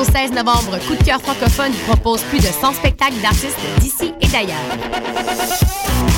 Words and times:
au 0.00 0.04
16 0.04 0.32
novembre, 0.32 0.78
Coup 0.86 0.94
de 0.94 1.02
cœur 1.02 1.20
francophone 1.20 1.72
vous 1.72 1.92
propose 1.92 2.22
plus 2.22 2.38
de 2.38 2.46
100 2.46 2.74
spectacles 2.74 3.20
d'artistes 3.20 3.58
d'ici 3.80 4.14
et 4.20 4.26
d'ailleurs. 4.28 4.56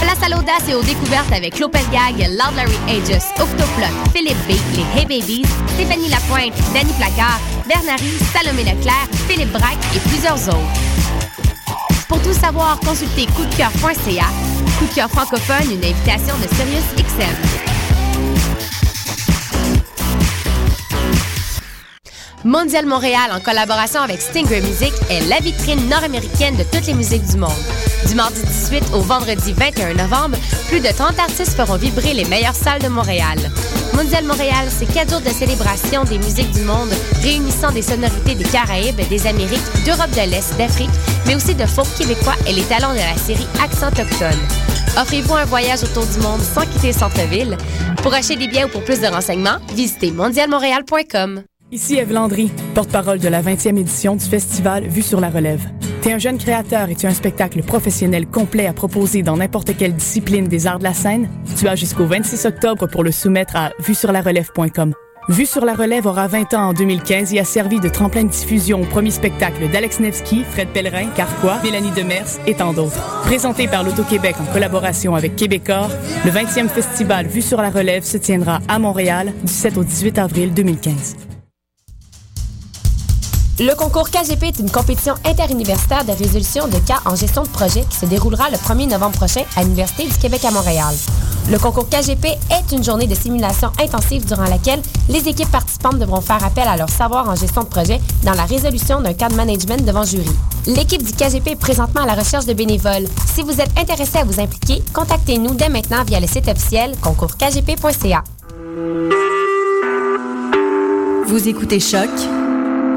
Place 0.01 0.23
à 0.25 0.29
l'audace 0.29 0.69
et 0.69 0.75
aux 0.75 0.83
découvertes 0.83 1.33
avec 1.33 1.59
Gag, 1.59 2.17
Loud 2.19 2.55
Larry 2.55 2.77
Aegis, 2.89 3.25
Octoplot, 3.41 3.95
Philippe 4.15 4.39
B, 4.47 4.53
les 4.77 5.01
Hey 5.01 5.07
Babies, 5.07 5.45
Stéphanie 5.75 6.09
Lapointe, 6.09 6.55
Danny 6.73 6.93
Placard, 6.93 7.41
Bernary, 7.67 8.13
Salomé 8.33 8.63
Leclerc, 8.63 9.09
Philippe 9.29 9.53
Braque 9.53 9.85
et 9.97 10.01
plusieurs 10.09 10.49
autres. 10.49 10.59
Pour 12.09 12.23
tout 12.23 12.35
savoir, 12.35 12.79
consultez 12.81 13.27
coupdecoeur.ca. 13.27 14.27
Coup 14.79 14.87
de 14.87 14.95
cœur 14.95 15.11
francophone, 15.11 15.73
une 15.73 15.85
invitation 15.85 16.35
de 16.37 16.55
Sirius 16.55 16.85
XM. 16.97 17.62
Mondial 22.45 22.87
Montréal, 22.87 23.31
en 23.33 23.39
collaboration 23.39 24.01
avec 24.01 24.21
Stinger 24.21 24.61
Music, 24.61 24.93
est 25.11 25.21
la 25.29 25.39
vitrine 25.39 25.89
nord-américaine 25.89 26.57
de 26.57 26.65
toutes 26.65 26.87
les 26.89 26.95
musiques 26.95 27.25
du 27.27 27.37
monde. 27.37 27.51
Du 28.09 28.17
mardi 28.17 28.41
18 28.43 28.95
au 28.95 29.01
vendredi 29.01 29.53
21 29.53 29.95
novembre, 29.95 30.37
plus 30.69 30.81
de 30.81 30.89
30 30.89 31.21
artistes 31.21 31.55
feront 31.55 31.77
vibrer 31.77 32.15
les 32.15 32.25
meilleures 32.25 32.55
salles 32.55 32.83
de 32.83 32.89
Montréal. 32.89 33.39
Mondial 33.95 34.25
Montréal, 34.25 34.67
c'est 34.71 34.93
quatre 34.93 35.11
jours 35.11 35.21
de 35.21 35.29
célébration 35.29 36.03
des 36.03 36.19
musiques 36.19 36.51
du 36.51 36.63
monde, 36.63 36.91
réunissant 37.23 37.71
des 37.71 37.83
sonorités 37.83 38.35
des 38.35 38.45
Caraïbes, 38.45 39.01
des 39.09 39.27
Amériques, 39.29 39.85
d'Europe 39.87 40.11
de 40.11 40.29
l'Est, 40.29 40.57
d'Afrique, 40.59 40.91
mais 41.27 41.37
aussi 41.37 41.55
de 41.55 41.67
folk 41.67 41.87
québécois 41.97 42.35
et 42.49 42.53
les 42.53 42.65
talents 42.65 42.93
de 42.93 42.99
la 42.99 43.17
série 43.19 43.47
Accent 43.63 43.87
Autochtone. 43.87 44.41
Offrez-vous 45.01 45.35
un 45.35 45.45
voyage 45.45 45.85
autour 45.85 46.07
du 46.07 46.19
monde 46.19 46.41
sans 46.41 46.67
quitter 46.67 46.89
le 46.89 46.99
centre-ville. 46.99 47.57
Pour 48.03 48.13
acheter 48.13 48.35
des 48.35 48.49
biens 48.49 48.67
ou 48.67 48.69
pour 48.69 48.85
plus 48.85 49.01
de 49.01 49.07
renseignements, 49.07 49.59
visitez 49.75 50.11
mondialmontréal.com. 50.11 51.45
Ici 51.73 51.97
Eve 51.97 52.13
Landry, 52.13 52.51
porte-parole 52.75 53.19
de 53.19 53.29
la 53.29 53.41
20e 53.41 53.79
édition 53.79 54.15
du 54.15 54.27
festival 54.27 54.87
Vue 54.87 55.01
sur 55.01 55.23
la 55.23 55.31
relève. 55.31 55.67
T'es 56.03 56.13
un 56.13 56.19
jeune 56.19 56.37
créateur 56.37 56.91
et 56.91 56.95
tu 56.95 57.07
as 57.07 57.09
un 57.09 57.15
spectacle 57.15 57.63
professionnel 57.63 58.27
complet 58.27 58.67
à 58.67 58.75
proposer 58.75 59.23
dans 59.23 59.39
n'importe 59.39 59.75
quelle 59.79 59.95
discipline 59.95 60.49
des 60.49 60.67
arts 60.67 60.81
de 60.81 60.85
la 60.85 60.93
scène? 60.93 61.31
Tu 61.57 61.67
as 61.69 61.75
jusqu'au 61.75 62.05
26 62.05 62.45
octobre 62.45 62.87
pour 62.89 63.03
le 63.03 63.11
soumettre 63.11 63.57
à 63.57 63.71
vuesurlarelève.com. 63.79 64.93
Vue 65.31 65.47
sur 65.47 65.65
la 65.65 65.73
relève 65.73 66.07
aura 66.07 66.27
20 66.27 66.53
ans 66.53 66.69
en 66.69 66.73
2015 66.75 67.33
et 67.33 67.39
a 67.39 67.45
servi 67.45 67.81
de 67.81 67.89
tremplin 67.89 68.25
de 68.25 68.29
diffusion 68.29 68.83
au 68.83 68.85
premier 68.85 69.11
spectacle 69.11 69.71
d'Alex 69.71 69.99
Nevsky, 69.99 70.45
Fred 70.45 70.69
Pellerin, 70.75 71.07
Carquois, 71.17 71.59
Mélanie 71.63 71.93
Demers 71.93 72.39
et 72.47 72.53
tant 72.53 72.75
d'autres. 72.75 73.23
Présenté 73.23 73.67
par 73.67 73.83
l'Auto-Québec 73.83 74.37
en 74.43 74.53
collaboration 74.53 75.15
avec 75.15 75.37
Québecor, 75.37 75.89
le 76.27 76.31
20e 76.33 76.69
festival 76.69 77.29
Vue 77.29 77.41
sur 77.41 77.63
la 77.63 77.71
relève 77.71 78.03
se 78.03 78.19
tiendra 78.19 78.59
à 78.69 78.79
Montréal 78.79 79.33
du 79.43 79.51
7 79.51 79.79
au 79.79 79.85
18 79.85 80.19
avril 80.19 80.53
2015. 80.53 81.32
Le 83.65 83.77
concours 83.77 84.11
KGP 84.11 84.43
est 84.43 84.59
une 84.59 84.73
compétition 84.73 85.15
interuniversitaire 85.25 86.05
de 86.05 86.11
résolution 86.11 86.67
de 86.67 86.79
cas 86.79 86.99
en 87.05 87.15
gestion 87.15 87.45
de 87.45 87.49
projet 87.49 87.85
qui 87.89 87.97
se 87.97 88.07
déroulera 88.07 88.51
le 88.51 88.57
1er 88.57 88.89
novembre 88.89 89.17
prochain 89.17 89.43
à 89.55 89.63
l'Université 89.63 90.05
du 90.09 90.19
Québec 90.19 90.45
à 90.45 90.51
Montréal. 90.51 90.93
Le 91.49 91.57
concours 91.61 91.89
KGP 91.89 92.25
est 92.27 92.73
une 92.73 92.83
journée 92.83 93.07
de 93.07 93.15
simulation 93.15 93.71
intensive 93.81 94.27
durant 94.27 94.47
laquelle 94.47 94.83
les 95.09 95.29
équipes 95.29 95.53
participantes 95.53 96.01
devront 96.01 96.21
faire 96.21 96.45
appel 96.45 96.67
à 96.67 96.77
leur 96.77 96.91
savoir 96.91 97.29
en 97.29 97.37
gestion 97.37 97.63
de 97.63 97.69
projet 97.69 98.01
dans 98.25 98.33
la 98.33 98.47
résolution 98.47 99.01
d'un 99.01 99.13
cas 99.13 99.29
de 99.29 99.37
management 99.37 99.85
devant 99.85 100.03
jury. 100.03 100.35
L'équipe 100.67 101.05
du 101.05 101.13
KGP 101.13 101.53
est 101.53 101.57
présentement 101.57 102.03
à 102.03 102.07
la 102.07 102.15
recherche 102.15 102.47
de 102.47 102.55
bénévoles. 102.55 103.07
Si 103.33 103.43
vous 103.43 103.61
êtes 103.61 103.79
intéressé 103.79 104.19
à 104.19 104.25
vous 104.25 104.41
impliquer, 104.41 104.83
contactez-nous 104.93 105.55
dès 105.55 105.69
maintenant 105.69 106.03
via 106.05 106.19
le 106.19 106.27
site 106.27 106.49
officiel 106.49 106.97
concourskgp.ca. 107.01 108.25
Vous 111.29 111.49
écoutez 111.49 111.79
Choc 111.79 112.11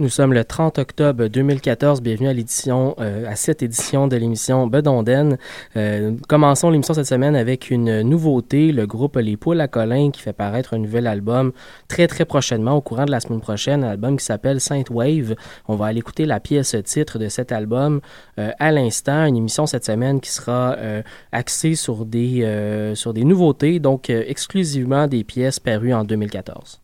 Nous 0.00 0.08
sommes 0.08 0.32
le 0.32 0.44
30 0.44 0.78
octobre 0.78 1.26
2014. 1.26 2.00
Bienvenue 2.00 2.28
à 2.28 2.32
l'édition, 2.32 2.94
euh, 3.00 3.30
à 3.30 3.36
cette 3.36 3.62
édition 3.62 4.08
de 4.08 4.16
l'émission 4.16 4.66
Bedonden. 4.66 5.36
Euh, 5.76 6.16
commençons 6.26 6.70
l'émission 6.70 6.94
cette 6.94 7.04
semaine 7.04 7.36
avec 7.36 7.70
une 7.70 8.00
nouveauté, 8.00 8.72
le 8.72 8.86
groupe 8.86 9.16
Les 9.16 9.36
Poules 9.36 9.60
à 9.60 9.68
Colin 9.68 10.10
qui 10.10 10.22
fait 10.22 10.32
paraître 10.32 10.72
un 10.72 10.78
nouvel 10.78 11.06
album 11.06 11.52
très 11.86 12.06
très 12.06 12.24
prochainement, 12.24 12.76
au 12.76 12.80
courant 12.80 13.04
de 13.04 13.10
la 13.10 13.20
semaine 13.20 13.42
prochaine, 13.42 13.84
un 13.84 13.90
album 13.90 14.16
qui 14.16 14.24
s'appelle 14.24 14.58
Saint 14.58 14.84
Wave. 14.88 15.34
On 15.68 15.76
va 15.76 15.84
aller 15.84 15.98
écouter 15.98 16.24
la 16.24 16.40
pièce 16.40 16.74
titre 16.82 17.18
de 17.18 17.28
cet 17.28 17.52
album 17.52 18.00
euh, 18.38 18.52
à 18.58 18.72
l'instant, 18.72 19.26
une 19.26 19.36
émission 19.36 19.66
cette 19.66 19.84
semaine 19.84 20.22
qui 20.22 20.30
sera 20.30 20.76
euh, 20.78 21.02
axée 21.30 21.74
sur 21.74 22.06
des, 22.06 22.42
euh, 22.42 22.94
sur 22.94 23.12
des 23.12 23.24
nouveautés, 23.24 23.80
donc 23.80 24.08
euh, 24.08 24.24
exclusivement 24.26 25.06
des 25.06 25.24
pièces 25.24 25.60
parues 25.60 25.92
en 25.92 26.04
2014. 26.04 26.80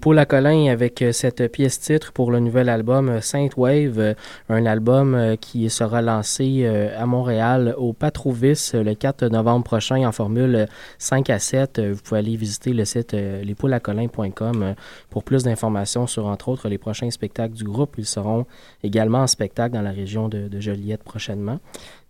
Les 0.00 0.02
Poules 0.02 0.18
à 0.18 0.24
Colin 0.24 0.72
avec 0.72 1.04
cette 1.12 1.52
pièce 1.52 1.78
titre 1.78 2.12
pour 2.12 2.30
le 2.30 2.40
nouvel 2.40 2.70
album 2.70 3.20
Saint 3.20 3.50
Wave, 3.58 4.14
un 4.48 4.64
album 4.64 5.36
qui 5.42 5.68
sera 5.68 6.00
lancé 6.00 6.66
à 6.66 7.04
Montréal 7.04 7.74
au 7.76 7.92
Patrovis 7.92 8.72
le 8.72 8.94
4 8.94 9.26
novembre 9.26 9.64
prochain 9.64 10.08
en 10.08 10.12
formule 10.12 10.66
5 10.96 11.28
à 11.28 11.38
7. 11.38 11.80
Vous 11.80 12.00
pouvez 12.02 12.20
aller 12.20 12.36
visiter 12.36 12.72
le 12.72 12.86
site 12.86 13.12
lespoulesacolin.com 13.12 14.74
pour 15.10 15.22
plus 15.22 15.42
d'informations 15.42 16.06
sur 16.06 16.24
entre 16.24 16.48
autres 16.48 16.70
les 16.70 16.78
prochains 16.78 17.10
spectacles 17.10 17.54
du 17.54 17.64
groupe. 17.64 17.96
Ils 17.98 18.06
seront 18.06 18.46
également 18.82 19.18
en 19.18 19.26
spectacle 19.26 19.74
dans 19.74 19.82
la 19.82 19.92
région 19.92 20.30
de, 20.30 20.48
Joliette 20.60 21.02
prochainement. 21.02 21.58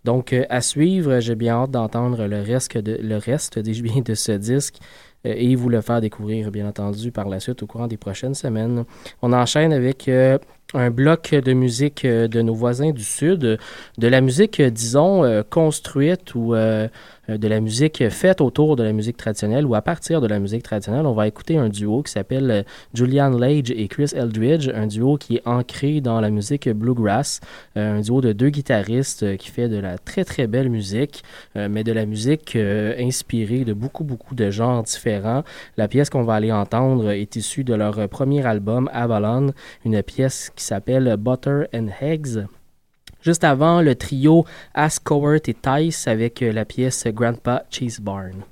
Donc, 0.03 0.33
euh, 0.33 0.45
à 0.49 0.61
suivre, 0.61 1.19
j'ai 1.19 1.35
bien 1.35 1.55
hâte 1.55 1.71
d'entendre 1.71 2.25
le 2.25 2.41
reste, 2.41 2.75
de, 2.75 2.97
le 3.01 3.17
reste 3.17 3.59
bien, 3.59 4.01
de 4.01 4.15
ce 4.15 4.31
disque 4.31 4.79
euh, 4.79 5.10
et 5.23 5.55
vous 5.55 5.69
le 5.69 5.81
faire 5.81 6.01
découvrir, 6.01 6.51
bien 6.51 6.67
entendu, 6.67 7.11
par 7.11 7.29
la 7.29 7.39
suite 7.39 7.61
au 7.63 7.67
courant 7.67 7.87
des 7.87 7.97
prochaines 7.97 8.33
semaines. 8.33 8.85
On 9.21 9.33
enchaîne 9.33 9.73
avec 9.73 10.07
euh, 10.07 10.37
un 10.73 10.89
bloc 10.89 11.31
de 11.31 11.53
musique 11.53 12.05
de 12.05 12.41
nos 12.41 12.53
voisins 12.53 12.91
du 12.91 13.03
Sud, 13.03 13.59
de 13.97 14.07
la 14.07 14.21
musique, 14.21 14.61
disons, 14.61 15.43
construite 15.49 16.33
ou 16.35 16.55
euh, 16.55 16.87
de 17.37 17.47
la 17.47 17.59
musique 17.59 18.09
faite 18.09 18.41
autour 18.41 18.75
de 18.75 18.83
la 18.83 18.93
musique 18.93 19.17
traditionnelle 19.17 19.65
ou 19.65 19.75
à 19.75 19.81
partir 19.81 20.21
de 20.21 20.27
la 20.27 20.39
musique 20.39 20.63
traditionnelle. 20.63 21.05
On 21.05 21.13
va 21.13 21.27
écouter 21.27 21.57
un 21.57 21.69
duo 21.69 22.03
qui 22.03 22.11
s'appelle 22.11 22.51
euh, 22.51 22.63
Julian 22.93 23.29
Lage 23.29 23.71
et 23.71 23.87
Chris 23.87 24.11
Eldridge, 24.15 24.69
un 24.73 24.87
duo 24.87 25.17
qui 25.17 25.37
est 25.37 25.47
ancré 25.47 26.01
dans 26.01 26.21
la 26.21 26.29
musique 26.29 26.69
bluegrass, 26.69 27.39
euh, 27.77 27.97
un 27.97 28.01
duo 28.01 28.21
de 28.21 28.33
deux 28.33 28.49
guitaristes 28.49 29.37
qui 29.37 29.49
fait 29.49 29.69
de 29.69 29.77
la 29.77 29.97
très 29.97 30.23
très 30.23 30.47
belle 30.47 30.69
musique, 30.69 31.23
mais 31.55 31.83
de 31.83 31.91
la 31.91 32.05
musique 32.05 32.55
inspirée 32.55 33.65
de 33.65 33.73
beaucoup 33.73 34.03
beaucoup 34.03 34.35
de 34.35 34.49
genres 34.49 34.83
différents. 34.83 35.43
La 35.77 35.87
pièce 35.87 36.09
qu'on 36.09 36.23
va 36.23 36.35
aller 36.35 36.51
entendre 36.51 37.11
est 37.11 37.35
issue 37.35 37.63
de 37.63 37.73
leur 37.73 38.07
premier 38.09 38.45
album 38.45 38.89
Avalon, 38.93 39.51
une 39.85 40.01
pièce 40.03 40.51
qui 40.55 40.63
s'appelle 40.63 41.15
Butter 41.17 41.63
and 41.73 41.87
Eggs. 42.01 42.45
Juste 43.21 43.43
avant, 43.43 43.81
le 43.81 43.95
trio 43.95 44.45
Ask 44.73 45.07
et 45.45 45.53
Tice 45.53 46.07
avec 46.07 46.41
euh, 46.41 46.51
la 46.51 46.65
pièce 46.65 47.05
Grandpa 47.07 47.63
Cheese 47.69 47.99
Barn. 48.01 48.43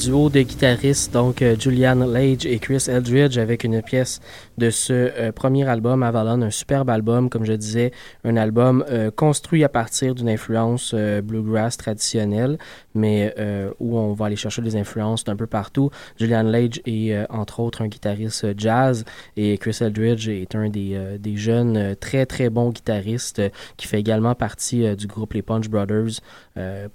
Duo 0.00 0.30
de 0.30 0.40
guitaristes, 0.40 1.12
donc 1.12 1.42
euh, 1.42 1.54
Julian 1.58 1.96
Lage 2.06 2.46
et 2.46 2.58
Chris 2.58 2.86
Eldridge, 2.88 3.36
avec 3.36 3.64
une 3.64 3.82
pièce 3.82 4.20
de 4.56 4.70
ce 4.70 4.92
euh, 4.92 5.30
premier 5.30 5.68
album, 5.68 6.02
Avalon, 6.02 6.40
un 6.40 6.50
superbe 6.50 6.88
album, 6.88 7.28
comme 7.28 7.44
je 7.44 7.52
disais, 7.52 7.92
un 8.24 8.38
album 8.38 8.82
euh, 8.88 9.10
construit 9.10 9.62
à 9.62 9.68
partir 9.68 10.14
d'une 10.14 10.30
influence 10.30 10.94
bluegrass 10.94 11.76
traditionnelle, 11.76 12.56
mais 12.94 13.34
où 13.78 13.98
on 13.98 14.12
va 14.12 14.26
aller 14.26 14.36
chercher 14.36 14.62
des 14.62 14.76
influences 14.76 15.24
d'un 15.24 15.36
peu 15.36 15.46
partout. 15.46 15.90
Julian 16.18 16.42
Lage 16.42 16.80
est 16.86 17.14
entre 17.30 17.60
autres 17.60 17.82
un 17.82 17.88
guitariste 17.88 18.58
jazz 18.58 19.04
et 19.36 19.58
Chris 19.58 19.78
Eldridge 19.80 20.28
est 20.28 20.54
un 20.54 20.68
des, 20.68 20.98
des 21.18 21.36
jeunes 21.36 21.94
très 21.96 22.26
très 22.26 22.48
bons 22.50 22.70
guitaristes 22.70 23.42
qui 23.76 23.86
fait 23.86 24.00
également 24.00 24.34
partie 24.34 24.96
du 24.96 25.06
groupe 25.06 25.34
les 25.34 25.42
Punch 25.42 25.68
Brothers 25.68 26.20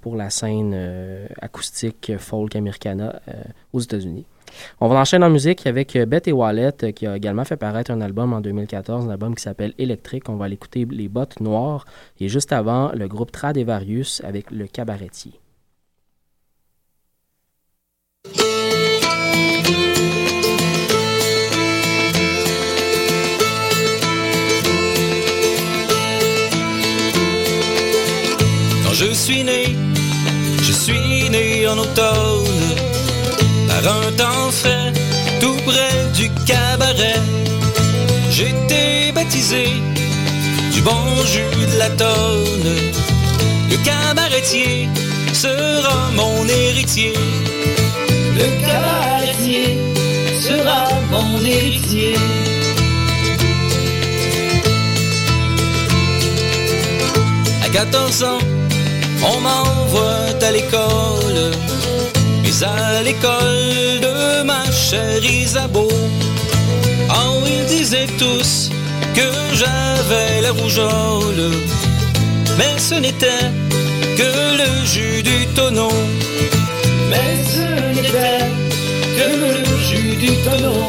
pour 0.00 0.16
la 0.16 0.30
scène 0.30 0.74
acoustique 1.40 2.12
folk 2.18 2.56
americana 2.56 3.20
aux 3.72 3.80
États-Unis. 3.80 4.26
On 4.80 4.88
va 4.88 4.96
enchaîner 4.96 5.24
en 5.24 5.30
musique 5.30 5.66
avec 5.66 5.96
euh, 5.96 6.06
Beth 6.06 6.28
et 6.28 6.32
Wallet, 6.32 6.72
euh, 6.82 6.92
qui 6.92 7.06
a 7.06 7.16
également 7.16 7.44
fait 7.44 7.56
paraître 7.56 7.90
un 7.90 8.00
album 8.00 8.32
en 8.32 8.40
2014, 8.40 9.06
un 9.06 9.10
album 9.10 9.34
qui 9.34 9.42
s'appelle 9.42 9.74
Électrique. 9.78 10.28
On 10.28 10.36
va 10.36 10.48
l'écouter 10.48 10.86
Les 10.90 11.08
Bottes 11.08 11.40
Noires. 11.40 11.84
Et 12.20 12.28
juste 12.28 12.52
avant, 12.52 12.92
le 12.92 13.08
groupe 13.08 13.32
Tradevarius 13.32 14.22
avec 14.24 14.50
Le 14.50 14.66
Cabaretier. 14.66 15.40
Automne 31.86 32.66
un 33.86 34.12
temps 34.12 34.50
fait, 34.50 34.92
tout 35.40 35.56
près 35.64 35.96
du 36.14 36.28
cabaret. 36.44 37.22
J'étais 38.30 39.12
baptisé 39.12 39.66
du 40.72 40.80
bon 40.82 41.04
jus 41.32 41.66
de 41.72 41.78
la 41.78 41.90
tonne. 41.90 42.72
Le 43.70 43.76
cabaretier 43.84 44.88
sera 45.32 46.10
mon 46.14 46.46
héritier. 46.48 47.14
Le 48.40 48.46
cabaretier 48.66 49.78
sera 50.40 50.88
mon 51.12 51.44
héritier. 51.44 52.14
À 57.64 57.68
14 57.68 58.24
ans, 58.24 58.38
on 59.30 59.40
m'envoie 59.40 60.46
à 60.48 60.50
l'école 60.50 61.25
mais 62.42 62.64
à 62.64 63.02
l'école 63.02 64.00
de 64.00 64.42
ma 64.42 64.64
chère 64.70 65.24
Isabeau, 65.24 65.88
oh, 67.10 67.42
ils 67.46 67.66
disaient 67.66 68.08
tous 68.18 68.70
que 69.14 69.28
j'avais 69.54 70.40
la 70.42 70.52
rougeole, 70.52 71.50
mais 72.58 72.78
ce 72.78 72.94
n'était 72.94 73.50
que 74.16 74.30
le 74.62 74.86
jus 74.86 75.22
du 75.22 75.46
tonneau. 75.54 75.92
Mais 77.10 77.30
ce 77.52 77.66
n'était 77.94 78.44
que 79.16 79.26
le 79.42 79.54
jus 79.88 80.16
du 80.16 80.32
tonneau. 80.44 80.88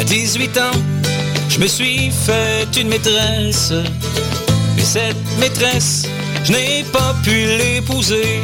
À 0.00 0.04
18 0.04 0.58
ans, 0.58 0.78
je 1.48 1.58
me 1.58 1.66
suis 1.66 2.10
fait 2.10 2.68
une 2.80 2.88
maîtresse 2.88 3.72
cette 4.84 5.38
maîtresse, 5.40 6.02
je 6.44 6.52
n'ai 6.52 6.84
pas 6.92 7.14
pu 7.22 7.46
l'épouser. 7.58 8.40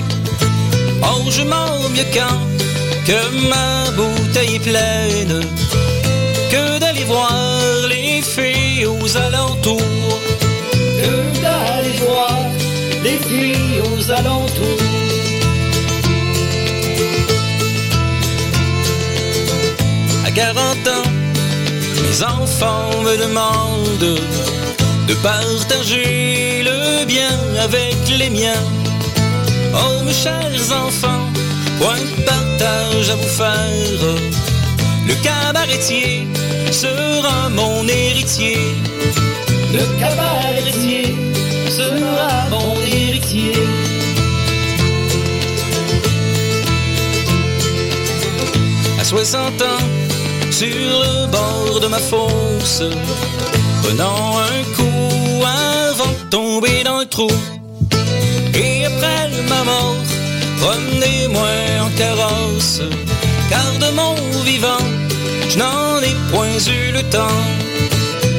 Oh, 1.02 1.30
je 1.30 1.42
m'en 1.42 1.88
mieux 1.90 2.06
quand 2.14 2.40
que 3.06 3.48
ma 3.48 3.90
bouteille 3.92 4.56
est 4.56 4.60
pleine, 4.60 5.40
que 6.50 6.78
d'aller 6.78 7.04
voir 7.04 7.32
les 7.88 8.22
filles 8.22 8.86
aux 8.86 9.16
alentours. 9.16 10.18
Que 11.02 11.40
d'aller 11.42 11.96
voir 12.06 12.38
les 13.04 13.18
filles 13.28 13.82
aux 13.92 14.10
alentours. 14.10 14.84
À 20.24 20.30
40 20.30 20.58
ans, 20.88 21.10
mes 22.02 22.22
enfants 22.22 23.02
me 23.02 23.16
demandent 23.16 24.20
de 25.10 25.14
partager 25.16 26.62
le 26.62 27.04
bien 27.04 27.36
avec 27.60 27.96
les 28.16 28.30
miens. 28.30 28.64
Oh 29.74 30.04
mes 30.04 30.12
chers 30.12 30.64
enfants, 30.84 31.26
point 31.80 32.02
de 32.10 32.22
partage 32.30 33.10
à 33.10 33.16
vous 33.16 33.34
faire. 33.40 34.02
Le 35.08 35.14
cabaretier 35.26 36.28
sera 36.70 37.48
mon 37.48 37.88
héritier. 37.88 38.58
Le 39.72 39.84
cabaretier 40.00 41.14
sera 41.78 42.30
mon 42.54 42.74
héritier. 42.86 43.54
À 49.00 49.04
60 49.04 49.62
ans, 49.62 49.84
sur 50.52 50.68
le 50.68 51.26
bord 51.26 51.80
de 51.80 51.88
ma 51.88 51.98
fosse, 51.98 52.84
prenant 53.82 54.38
un 54.38 54.62
coup 54.76 55.44
avant 55.44 56.10
de 56.10 56.30
tomber 56.30 56.82
dans 56.84 57.00
le 57.00 57.06
trou. 57.06 57.30
Et 58.54 58.84
après 58.84 59.30
ma 59.48 59.64
mort, 59.64 59.96
prenez-moi 60.60 61.48
en 61.84 61.90
carrosse, 61.96 62.82
car 63.48 63.72
de 63.84 63.94
mon 63.94 64.14
vivant, 64.44 64.84
je 65.48 65.58
n'en 65.58 66.00
ai 66.02 66.14
point 66.30 66.58
eu 66.78 66.92
le 66.92 67.02
temps. 67.10 67.42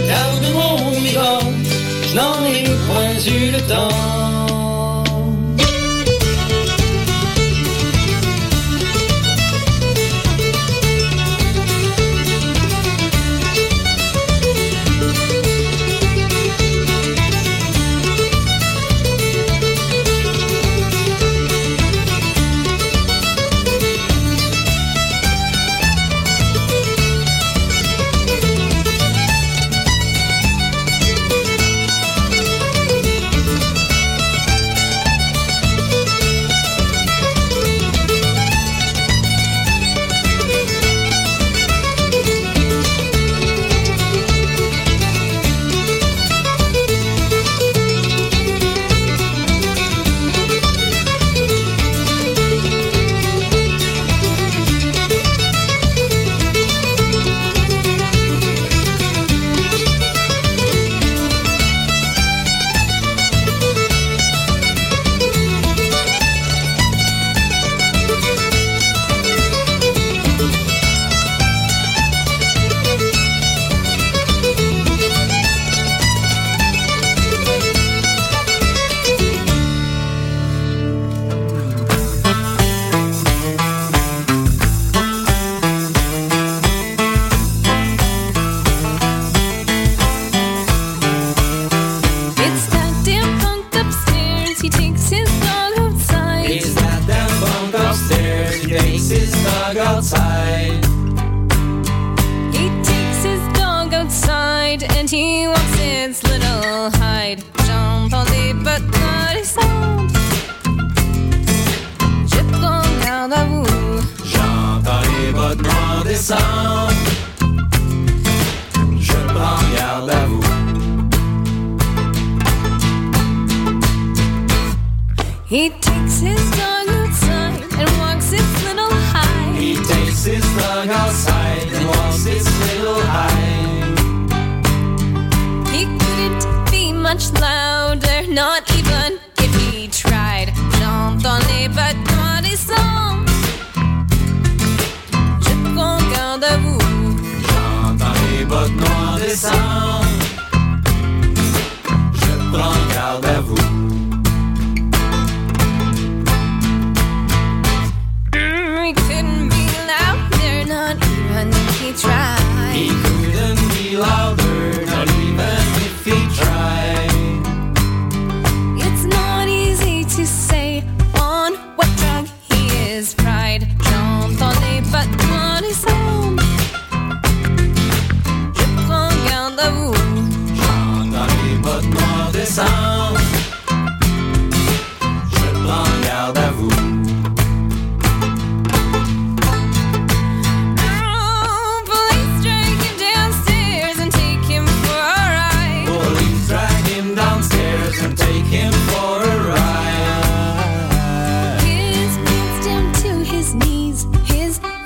Car 0.08 0.32
de 0.43 0.54
mon 0.54 0.99
vivant, 0.99 1.45
je 2.08 2.15
n'en 2.15 2.45
ai 2.45 2.63
point 2.88 3.19
eu 3.27 3.51
le 3.51 3.62
temps. 3.62 4.40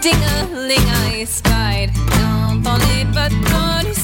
Ding-a-ling, 0.05 0.87
I 1.09 1.23
spied. 1.23 1.89
Not 1.95 2.67
on 2.67 2.81
it, 2.93 3.11
but 3.11 3.31
not 3.49 3.94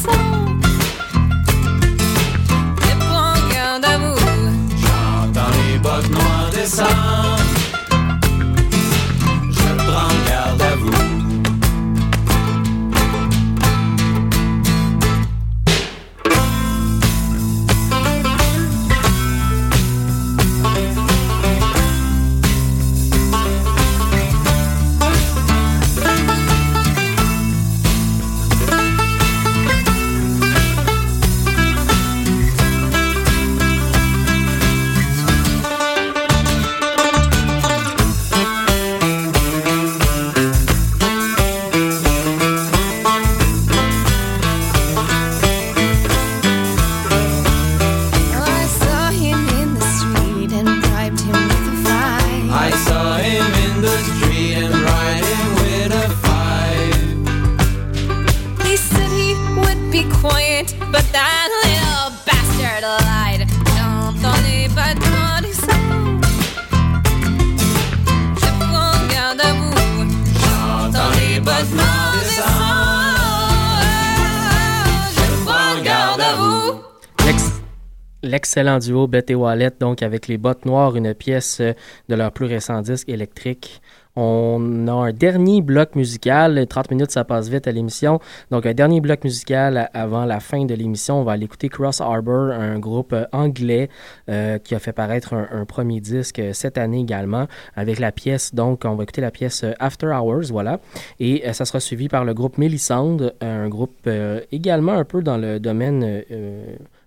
L'excellent 78.31 78.79
duo 78.79 79.07
Beth 79.07 79.29
et 79.29 79.35
Wallet, 79.35 79.73
donc 79.77 80.01
avec 80.01 80.29
les 80.29 80.37
bottes 80.37 80.65
noires, 80.65 80.95
une 80.95 81.13
pièce 81.13 81.59
euh, 81.59 81.73
de 82.07 82.15
leur 82.15 82.31
plus 82.31 82.45
récent 82.45 82.81
disque 82.81 83.09
électrique. 83.09 83.81
On 84.15 84.87
a 84.87 84.93
un 84.93 85.11
dernier 85.11 85.61
bloc 85.61 85.95
musical. 85.95 86.65
30 86.65 86.91
minutes, 86.91 87.11
ça 87.11 87.25
passe 87.25 87.49
vite 87.49 87.67
à 87.67 87.73
l'émission. 87.73 88.21
Donc, 88.49 88.65
un 88.65 88.73
dernier 88.73 89.01
bloc 89.01 89.25
musical 89.25 89.89
avant 89.93 90.23
la 90.23 90.39
fin 90.39 90.63
de 90.63 90.73
l'émission. 90.73 91.19
On 91.19 91.23
va 91.25 91.33
aller 91.33 91.43
écouter 91.43 91.67
Cross 91.67 91.99
Harbor, 91.99 92.51
un 92.51 92.79
groupe 92.79 93.11
euh, 93.11 93.25
anglais 93.33 93.89
euh, 94.29 94.59
qui 94.59 94.75
a 94.75 94.79
fait 94.79 94.93
paraître 94.93 95.33
un, 95.33 95.65
premier 95.65 95.99
disque 95.99 96.41
cette 96.53 96.77
année 96.77 97.01
également, 97.01 97.47
avec 97.75 97.99
la 97.99 98.13
pièce. 98.13 98.55
Donc, 98.55 98.83
on 98.85 98.95
va 98.95 99.03
écouter 99.03 99.19
la 99.19 99.31
pièce 99.31 99.65
After 99.77 100.07
Hours, 100.07 100.51
voilà. 100.51 100.79
Et 101.19 101.43
ça 101.51 101.65
sera 101.65 101.81
suivi 101.81 102.07
par 102.07 102.23
le 102.23 102.33
groupe 102.33 102.57
Mélissande, 102.57 103.35
un 103.41 103.67
groupe 103.67 104.09
également 104.53 104.93
un 104.93 105.03
peu 105.03 105.21
dans 105.21 105.37
le 105.37 105.59
domaine. 105.59 106.23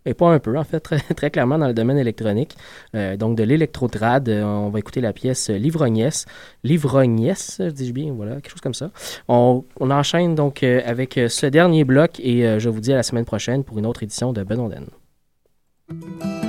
Et 0.07 0.15
pas 0.15 0.29
un 0.29 0.39
peu, 0.39 0.57
en 0.59 0.65
fait, 0.65 0.81
très, 1.17 1.31
clairement 1.31 1.59
dans 1.59 1.67
le 1.67 1.75
domaine 1.75 1.99
électronique. 1.99 2.57
Euh, 2.95 3.17
donc, 3.17 3.37
de 3.37 3.43
l'électrotrad, 3.43 4.29
euh, 4.29 4.43
on 4.43 4.71
va 4.71 4.79
écouter 4.79 5.01
la 5.01 5.13
pièce 5.13 5.51
Livrognesse. 5.51 6.27
Livrognesse, 6.63 7.61
dis-je 7.61 7.93
bien, 7.93 8.13
voilà, 8.13 8.37
quelque 8.37 8.51
chose 8.51 8.61
comme 8.61 8.75
ça. 8.75 8.91
On, 9.29 9.65
on 9.81 9.91
enchaîne 9.91 10.35
donc 10.35 10.63
euh, 10.63 10.81
avec 10.85 11.19
ce 11.29 11.47
dernier 11.47 11.85
bloc 11.85 12.21
et 12.21 12.59
je 12.59 12.69
vous 12.69 12.81
dis 12.81 12.93
à 12.93 12.97
la 12.97 13.03
semaine 13.03 13.25
prochaine 13.25 13.65
pour 13.65 13.79
une 13.79 13.87
autre 13.87 14.03
édition 14.03 14.33
de 14.33 14.43
Benonden. 14.43 14.87
Thank 15.87 16.44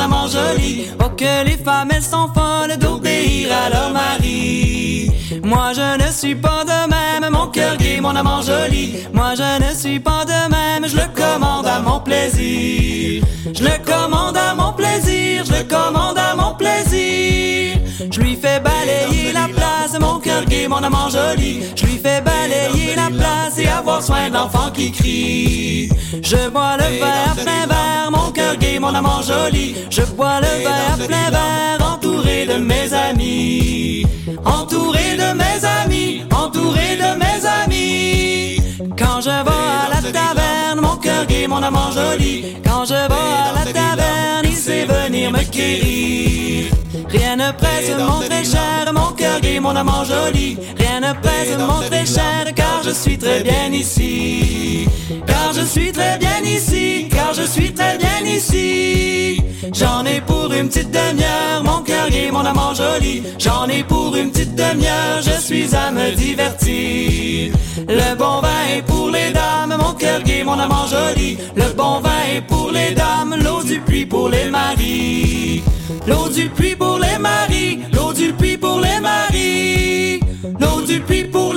amant 0.00 0.28
joli. 0.28 0.88
Oh 1.00 1.10
que 1.16 1.44
les 1.44 1.56
femmes 1.56 1.90
elles 1.94 2.02
sont 2.02 2.28
folles 2.34 2.76
d'obéir 2.78 3.48
à 3.52 3.70
leur 3.70 3.90
mari. 3.92 5.10
Moi 5.42 5.72
je 5.74 6.04
ne 6.04 6.10
suis 6.12 6.34
pas 6.34 6.64
de 6.64 6.88
même, 6.88 7.30
mon 7.32 7.46
cœur 7.48 7.76
gay, 7.76 8.00
mon 8.00 8.14
amant 8.14 8.42
joli. 8.42 8.96
Moi 9.12 9.34
je 9.36 9.68
ne 9.68 9.74
suis 9.74 10.00
pas 10.00 10.24
de 10.24 10.50
même, 10.50 10.88
je 10.88 10.96
le 10.96 11.06
commande 11.14 11.66
à 11.66 11.80
mon 11.80 12.00
plaisir. 12.00 13.22
Je 13.54 13.62
le 13.62 13.84
commande 13.84 14.36
à 14.36 14.54
mon 14.54 14.72
plaisir, 14.72 15.44
je 15.44 15.52
le 15.52 15.64
commande 15.64 16.18
à 16.18 16.34
mon 16.34 16.54
plaisir. 16.54 17.78
Je 18.10 18.20
lui 18.20 18.36
fais 18.36 18.60
balayer 18.60 19.32
la 19.32 19.48
place, 19.48 19.98
mon 20.00 20.18
cœur 20.18 20.44
gay, 20.44 20.68
mon 20.68 20.82
amant 20.82 21.08
joli. 21.08 21.62
Je 21.74 21.86
lui 21.86 21.98
fais 21.98 22.20
balayer 22.20 22.94
la 22.94 23.08
place 23.08 23.58
et 23.58 23.68
avoir 23.68 24.02
soin 24.02 24.30
d'enfants 24.30 24.70
qui 24.72 24.92
crient. 24.92 25.88
Je 26.22 26.48
bois 26.48 26.76
le 26.76 26.98
verre 26.98 27.34
plein 27.34 27.66
verre, 27.66 28.10
mon 28.10 28.30
cœur 28.46 28.56
gay, 28.56 28.78
mon 28.78 28.94
amant 28.94 29.22
joli. 29.22 29.74
Je 29.90 30.02
bois 30.02 30.40
le 30.40 30.62
verre 30.64 30.94
à 30.94 31.06
plein 31.06 31.30
verre, 31.30 31.92
entouré 31.92 32.46
de 32.46 32.56
mes 32.58 32.92
amis. 32.92 34.06
Entouré 34.44 35.16
de 35.16 35.28
mes 35.42 35.58
amis, 35.80 36.22
entouré 36.32 36.96
de 36.96 37.10
mes 37.22 37.40
amis. 37.62 38.60
Quand 38.98 39.20
je 39.20 39.30
vais 39.46 39.62
à 39.84 39.88
la 39.94 40.00
taverne, 40.12 40.80
mon 40.80 40.96
cœur 40.96 41.26
gay, 41.26 41.46
mon 41.46 41.62
amant 41.62 41.90
joli. 41.92 42.56
Quand 42.64 42.84
je 42.84 42.94
vais 42.94 43.26
à 43.48 43.64
la 43.64 43.72
taverne, 43.72 44.45
venir 44.86 45.30
me 45.30 45.42
quérir. 45.44 46.72
Rien 47.08 47.36
ne 47.36 47.52
presse 47.52 47.90
mon 47.98 48.20
très 48.20 48.44
cher, 48.44 48.92
mon 48.92 49.12
cœur 49.12 49.40
gay, 49.40 49.60
mon 49.60 49.76
amant 49.76 50.04
joli. 50.04 50.58
Rien 50.78 51.00
ne 51.00 51.12
presse 51.20 51.56
mon 51.58 51.80
très 51.88 52.06
cher, 52.06 52.52
car 52.54 52.82
je 52.84 52.90
suis 52.90 53.18
très 53.18 53.42
bien 53.42 53.72
ici. 53.72 54.88
Car 55.26 55.52
je 55.52 55.62
suis 55.62 55.92
très 55.92 56.18
bien 56.18 56.40
ici, 56.44 57.08
car 57.10 57.34
je 57.34 57.42
suis 57.42 57.72
très 57.72 57.98
bien 57.98 58.20
ici. 58.26 59.42
J'en 59.72 60.04
ai 60.04 60.20
pour 60.20 60.52
une 60.52 60.68
petite 60.68 60.90
demi-heure, 60.90 61.64
mon 61.64 61.82
cœur 61.82 62.08
gay, 62.08 62.30
mon 62.30 62.44
amant 62.44 62.74
joli. 62.74 63.22
J'en 63.38 63.66
ai 63.68 63.82
pour 63.82 64.14
une 64.16 64.30
petite 64.30 64.54
demi-heure, 64.54 65.22
je 65.22 65.40
suis 65.40 65.74
à 65.74 65.90
me 65.90 66.14
divertir. 66.14 67.52
Le 67.88 68.14
bon 68.16 68.40
vin 68.40 68.76
est 68.76 68.82
pour 68.82 69.10
les 69.10 69.32
dames, 69.32 69.76
mon 69.78 69.92
cœur 69.94 70.22
gay, 70.22 70.44
mon 70.44 70.58
amant 70.58 70.86
joli. 70.86 71.38
Le 71.56 71.72
bon 71.74 72.00
vin 72.00 72.36
est 72.36 72.40
pour 72.42 72.70
les 72.70 72.94
dames, 72.94 73.36
l'eau 73.42 73.62
du 73.62 73.80
puits 73.80 74.06
pour 74.06 74.28
les 74.28 74.50
maris. 74.50 75.62
L'eau 76.06 76.28
du 76.28 76.48
puits 76.48 76.76
pour 76.76 76.98
les 76.98 77.18
maris, 77.18 77.80
l'eau 77.92 78.12
du 78.12 78.32
puits 78.32 78.56
pour 78.58 78.80
les 78.80 79.00
maris. 79.00 80.20
L'eau 80.60 80.80
du 80.86 81.00
puits 81.00 81.24
pour 81.24 81.52
les 81.52 81.55